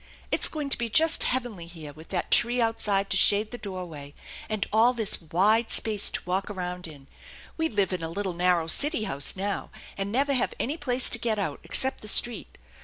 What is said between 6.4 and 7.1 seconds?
around in.